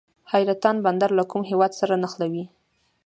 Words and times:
حیرتان 0.31 0.75
بندر 0.85 1.09
له 1.17 1.23
کوم 1.31 1.41
هیواد 1.51 1.71
سره 1.79 1.93
نښلوي؟ 2.03 2.43